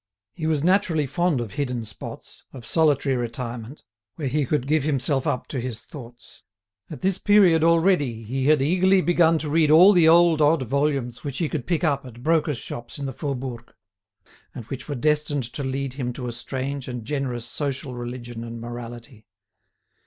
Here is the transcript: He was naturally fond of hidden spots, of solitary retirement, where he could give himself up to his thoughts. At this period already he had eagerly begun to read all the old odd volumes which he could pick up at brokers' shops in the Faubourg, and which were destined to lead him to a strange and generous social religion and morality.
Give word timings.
He 0.33 0.47
was 0.47 0.63
naturally 0.63 1.05
fond 1.05 1.39
of 1.39 1.51
hidden 1.53 1.85
spots, 1.85 2.45
of 2.53 2.65
solitary 2.65 3.15
retirement, 3.15 3.83
where 4.15 4.27
he 4.27 4.47
could 4.47 4.65
give 4.65 4.81
himself 4.81 5.27
up 5.27 5.45
to 5.49 5.59
his 5.59 5.81
thoughts. 5.83 6.41
At 6.89 7.01
this 7.01 7.19
period 7.19 7.63
already 7.63 8.23
he 8.23 8.47
had 8.47 8.63
eagerly 8.63 9.01
begun 9.01 9.37
to 9.37 9.47
read 9.51 9.69
all 9.69 9.93
the 9.93 10.07
old 10.07 10.41
odd 10.41 10.63
volumes 10.63 11.23
which 11.23 11.37
he 11.37 11.47
could 11.47 11.67
pick 11.67 11.83
up 11.83 12.03
at 12.03 12.23
brokers' 12.23 12.57
shops 12.57 12.97
in 12.97 13.05
the 13.05 13.13
Faubourg, 13.13 13.75
and 14.55 14.65
which 14.65 14.89
were 14.89 14.95
destined 14.95 15.43
to 15.53 15.63
lead 15.63 15.93
him 15.93 16.13
to 16.13 16.25
a 16.25 16.31
strange 16.31 16.87
and 16.87 17.05
generous 17.05 17.45
social 17.45 17.93
religion 17.93 18.43
and 18.43 18.59
morality. 18.59 19.27